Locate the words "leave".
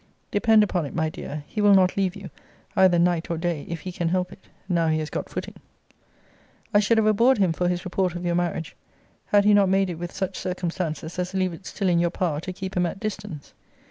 1.95-2.15, 11.35-11.53